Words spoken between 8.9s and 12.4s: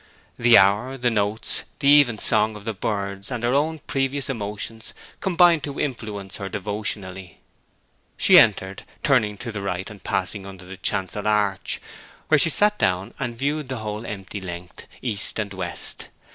turning to the right and passing under the chancel arch, where